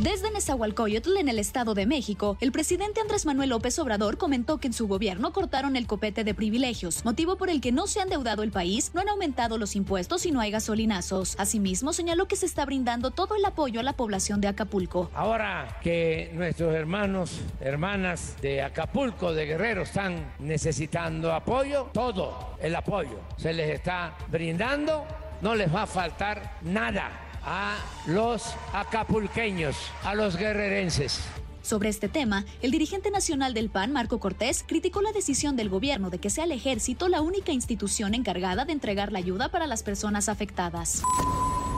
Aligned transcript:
Desde 0.00 0.28
Nezahualcóyotl, 0.32 1.16
en 1.18 1.28
el 1.28 1.38
Estado 1.38 1.72
de 1.72 1.86
México, 1.86 2.36
el 2.40 2.50
presidente 2.50 3.00
Andrés 3.00 3.26
Manuel 3.26 3.50
López 3.50 3.78
Obrador 3.78 4.18
comentó 4.18 4.58
que 4.58 4.66
en 4.66 4.72
su 4.72 4.88
gobierno 4.88 5.32
cortaron 5.32 5.76
el 5.76 5.86
copete 5.86 6.24
de 6.24 6.34
privilegios, 6.34 7.04
motivo 7.04 7.36
por 7.36 7.48
el 7.48 7.60
que 7.60 7.70
no 7.70 7.86
se 7.86 8.00
ha 8.00 8.02
endeudado 8.02 8.42
el 8.42 8.50
país, 8.50 8.90
no 8.92 9.00
han 9.00 9.08
aumentado 9.08 9.56
los 9.56 9.76
impuestos 9.76 10.26
y 10.26 10.32
no 10.32 10.40
hay 10.40 10.50
gasolinazos. 10.50 11.36
Asimismo, 11.38 11.92
señaló 11.92 12.26
que 12.26 12.34
se 12.34 12.46
está 12.46 12.66
brindando 12.66 13.12
todo 13.12 13.36
el 13.36 13.44
apoyo 13.44 13.78
a 13.78 13.84
la 13.84 13.92
población 13.92 14.40
de 14.40 14.48
Acapulco. 14.48 15.12
Ahora 15.14 15.78
que 15.80 16.32
nuestros 16.34 16.74
hermanos, 16.74 17.40
hermanas 17.60 18.34
de 18.42 18.62
Acapulco, 18.62 19.32
de 19.32 19.46
Guerrero, 19.46 19.82
están 19.82 20.34
necesitando 20.40 21.32
apoyo, 21.32 21.90
todo 21.92 22.56
el 22.60 22.74
apoyo 22.74 23.20
se 23.36 23.52
les 23.52 23.70
está 23.70 24.16
brindando, 24.28 25.06
no 25.40 25.54
les 25.54 25.72
va 25.72 25.82
a 25.82 25.86
faltar 25.86 26.58
nada 26.62 27.24
a 27.44 27.76
los 28.06 28.54
acapulqueños, 28.72 29.76
a 30.02 30.14
los 30.14 30.36
guerrerenses. 30.36 31.20
Sobre 31.62 31.88
este 31.88 32.08
tema, 32.08 32.44
el 32.60 32.70
dirigente 32.70 33.10
nacional 33.10 33.54
del 33.54 33.70
PAN, 33.70 33.92
Marco 33.92 34.20
Cortés, 34.20 34.64
criticó 34.66 35.00
la 35.00 35.12
decisión 35.12 35.56
del 35.56 35.70
gobierno 35.70 36.10
de 36.10 36.18
que 36.18 36.28
sea 36.28 36.44
el 36.44 36.52
ejército 36.52 37.08
la 37.08 37.22
única 37.22 37.52
institución 37.52 38.14
encargada 38.14 38.66
de 38.66 38.72
entregar 38.72 39.12
la 39.12 39.18
ayuda 39.18 39.48
para 39.48 39.66
las 39.66 39.82
personas 39.82 40.28
afectadas 40.28 41.02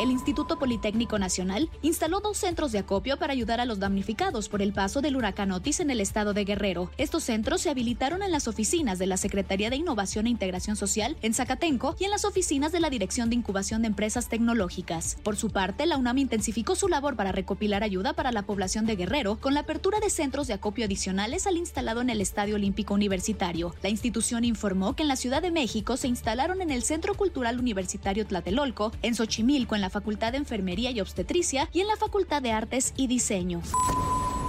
el 0.00 0.10
Instituto 0.10 0.58
Politécnico 0.58 1.18
Nacional 1.18 1.68
instaló 1.82 2.20
dos 2.20 2.38
centros 2.38 2.72
de 2.72 2.78
acopio 2.78 3.18
para 3.18 3.34
ayudar 3.34 3.60
a 3.60 3.66
los 3.66 3.78
damnificados 3.80 4.48
por 4.48 4.62
el 4.62 4.72
paso 4.72 5.02
del 5.02 5.14
huracán 5.14 5.52
Otis 5.52 5.80
en 5.80 5.90
el 5.90 6.00
estado 6.00 6.32
de 6.32 6.46
Guerrero. 6.46 6.90
Estos 6.96 7.24
centros 7.24 7.60
se 7.60 7.68
habilitaron 7.68 8.22
en 8.22 8.32
las 8.32 8.48
oficinas 8.48 8.98
de 8.98 9.06
la 9.06 9.18
Secretaría 9.18 9.68
de 9.68 9.76
Innovación 9.76 10.26
e 10.26 10.30
Integración 10.30 10.76
Social 10.76 11.18
en 11.20 11.34
Zacatenco 11.34 11.96
y 11.98 12.04
en 12.04 12.10
las 12.10 12.24
oficinas 12.24 12.72
de 12.72 12.80
la 12.80 12.88
Dirección 12.88 13.28
de 13.28 13.36
Incubación 13.36 13.82
de 13.82 13.88
Empresas 13.88 14.30
Tecnológicas. 14.30 15.18
Por 15.22 15.36
su 15.36 15.50
parte, 15.50 15.84
la 15.84 15.98
UNAM 15.98 16.16
intensificó 16.16 16.76
su 16.76 16.88
labor 16.88 17.14
para 17.14 17.32
recopilar 17.32 17.82
ayuda 17.82 18.14
para 18.14 18.32
la 18.32 18.42
población 18.42 18.86
de 18.86 18.96
Guerrero 18.96 19.38
con 19.38 19.52
la 19.52 19.60
apertura 19.60 20.00
de 20.00 20.08
centros 20.08 20.46
de 20.46 20.54
acopio 20.54 20.86
adicionales 20.86 21.46
al 21.46 21.58
instalado 21.58 22.00
en 22.00 22.08
el 22.08 22.22
Estadio 22.22 22.54
Olímpico 22.54 22.94
Universitario. 22.94 23.74
La 23.82 23.90
institución 23.90 24.46
informó 24.46 24.96
que 24.96 25.02
en 25.02 25.08
la 25.08 25.16
Ciudad 25.16 25.42
de 25.42 25.50
México 25.50 25.98
se 25.98 26.08
instalaron 26.08 26.62
en 26.62 26.70
el 26.70 26.84
Centro 26.84 27.14
Cultural 27.14 27.58
Universitario 27.58 28.26
Tlatelolco, 28.26 28.92
en 29.02 29.14
Xochimilco, 29.14 29.74
en 29.74 29.82
la 29.82 29.89
Facultad 29.90 30.32
de 30.32 30.38
Enfermería 30.38 30.90
y 30.90 31.00
Obstetricia 31.00 31.68
y 31.72 31.80
en 31.80 31.88
la 31.88 31.96
Facultad 31.96 32.42
de 32.42 32.52
Artes 32.52 32.94
y 32.96 33.06
Diseño. 33.06 33.62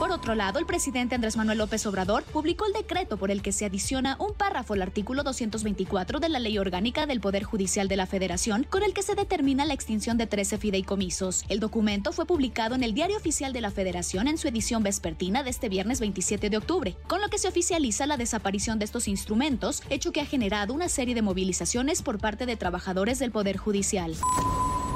Por 0.02 0.10
otro 0.10 0.34
lado, 0.34 0.58
el 0.58 0.66
presidente 0.66 1.14
Andrés 1.14 1.38
Manuel 1.38 1.60
López 1.60 1.86
Obrador 1.86 2.24
publicó 2.24 2.66
el 2.66 2.74
decreto 2.74 3.18
por 3.18 3.30
el 3.30 3.44
que 3.44 3.52
se 3.52 3.66
adiciona 3.66 4.18
un 4.18 4.34
párrafo 4.34 4.74
al 4.74 4.82
artículo 4.82 5.22
224 5.22 6.20
de 6.20 6.28
la 6.28 6.40
Ley 6.40 6.58
Orgánica 6.58 7.06
del 7.06 7.22
Poder 7.22 7.44
Judicial 7.44 7.88
de 7.88 7.98
la 7.98 8.08
Federación, 8.08 8.66
con 8.68 8.82
el 8.82 8.96
que 8.96 9.04
se 9.04 9.14
determina 9.14 9.64
la 9.64 9.76
extinción 9.76 10.18
de 10.18 10.26
13 10.26 10.58
fideicomisos. 10.58 11.46
El 11.50 11.60
documento 11.60 12.14
fue 12.14 12.26
publicado 12.26 12.74
en 12.74 12.82
el 12.82 12.96
Diario 12.96 13.16
Oficial 13.16 13.54
de 13.54 13.62
la 13.62 13.70
Federación 13.70 14.28
en 14.28 14.40
su 14.40 14.48
edición 14.48 14.82
vespertina 14.82 15.44
de 15.44 15.52
este 15.52 15.70
viernes 15.70 16.00
27 16.00 16.50
de 16.50 16.58
octubre, 16.58 16.98
con 17.06 17.22
lo 17.22 17.30
que 17.30 17.38
se 17.38 17.48
oficializa 17.48 18.08
la 18.08 18.18
desaparición 18.18 18.80
de 18.80 18.86
estos 18.86 19.08
instrumentos, 19.08 19.84
hecho 19.92 20.12
que 20.12 20.22
ha 20.22 20.26
generado 20.26 20.74
una 20.74 20.90
serie 20.90 21.14
de 21.14 21.22
movilizaciones 21.22 22.02
por 22.02 22.18
parte 22.18 22.48
de 22.48 22.56
trabajadores 22.56 23.20
del 23.20 23.30
Poder 23.30 23.58
Judicial. 23.58 24.16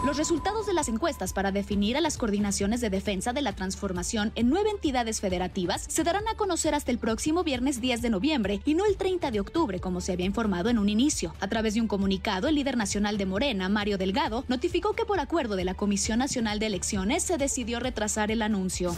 Los 0.05 0.17
resultados 0.17 0.67
de 0.67 0.73
las 0.73 0.87
encuestas 0.87 1.33
para 1.33 1.51
definir 1.51 1.97
a 1.97 2.01
las 2.01 2.19
coordinaciones 2.19 2.79
de 2.79 2.91
defensa 2.91 3.33
de 3.33 3.41
la 3.41 3.53
transformación 3.53 4.31
en 4.35 4.51
nueve 4.51 4.69
entidades 4.69 5.19
federativas 5.19 5.83
se 5.87 6.03
darán 6.03 6.27
a 6.27 6.35
conocer 6.35 6.75
hasta 6.75 6.91
el 6.91 6.99
próximo 6.99 7.43
viernes 7.43 7.81
10 7.81 8.03
de 8.03 8.11
noviembre 8.11 8.61
y 8.65 8.75
no 8.75 8.85
el 8.85 8.97
30 8.97 9.31
de 9.31 9.39
octubre, 9.39 9.79
como 9.79 10.01
se 10.01 10.11
había 10.11 10.27
informado 10.27 10.69
en 10.69 10.77
un 10.77 10.89
inicio. 10.89 11.33
A 11.39 11.47
través 11.47 11.73
de 11.73 11.81
un 11.81 11.87
comunicado, 11.87 12.47
el 12.47 12.53
líder 12.53 12.77
nacional 12.77 13.17
de 13.17 13.25
Morena, 13.25 13.67
Mario 13.67 13.97
Delgado, 13.97 14.45
notificó 14.47 14.93
que 14.93 15.05
por 15.05 15.19
acuerdo 15.19 15.55
de 15.55 15.65
la 15.65 15.73
Comisión 15.73 16.19
Nacional 16.19 16.59
de 16.59 16.67
Elecciones 16.67 17.23
se 17.23 17.39
decidió 17.39 17.79
retrasar 17.79 18.29
el 18.29 18.43
anuncio. 18.43 18.93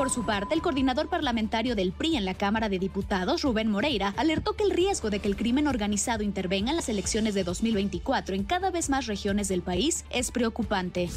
Por 0.00 0.08
su 0.08 0.24
parte, 0.24 0.54
el 0.54 0.62
coordinador 0.62 1.08
parlamentario 1.08 1.76
del 1.76 1.92
PRI 1.92 2.16
en 2.16 2.24
la 2.24 2.32
Cámara 2.32 2.70
de 2.70 2.78
Diputados, 2.78 3.42
Rubén 3.42 3.70
Moreira, 3.70 4.14
alertó 4.16 4.54
que 4.54 4.64
el 4.64 4.70
riesgo 4.70 5.10
de 5.10 5.18
que 5.18 5.28
el 5.28 5.36
crimen 5.36 5.66
organizado 5.66 6.22
intervenga 6.22 6.70
en 6.70 6.76
las 6.76 6.88
elecciones 6.88 7.34
de 7.34 7.44
2024 7.44 8.34
en 8.34 8.44
cada 8.44 8.70
vez 8.70 8.88
más 8.88 9.04
regiones 9.04 9.48
del 9.48 9.60
país 9.60 10.06
es 10.08 10.30
preocupante. 10.30 11.10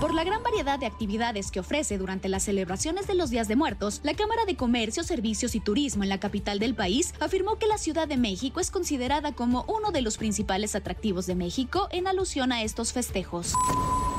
Por 0.00 0.14
la 0.14 0.22
gran 0.22 0.44
variedad 0.44 0.78
de 0.78 0.86
actividades 0.86 1.50
que 1.50 1.58
ofrece 1.58 1.98
durante 1.98 2.28
las 2.28 2.44
celebraciones 2.44 3.08
de 3.08 3.16
los 3.16 3.30
Días 3.30 3.48
de 3.48 3.56
Muertos, 3.56 4.00
la 4.04 4.14
Cámara 4.14 4.44
de 4.44 4.54
Comercio, 4.54 5.02
Servicios 5.02 5.56
y 5.56 5.60
Turismo 5.60 6.04
en 6.04 6.08
la 6.08 6.20
capital 6.20 6.60
del 6.60 6.76
país 6.76 7.14
afirmó 7.18 7.58
que 7.58 7.66
la 7.66 7.78
Ciudad 7.78 8.06
de 8.06 8.16
México 8.16 8.60
es 8.60 8.70
considerada 8.70 9.32
como 9.32 9.64
uno 9.66 9.90
de 9.90 10.02
los 10.02 10.18
principales 10.18 10.76
atractivos 10.76 11.26
de 11.26 11.34
México 11.34 11.88
en 11.90 12.06
alusión 12.06 12.52
a 12.52 12.62
estos 12.62 12.92
festejos. 12.92 13.54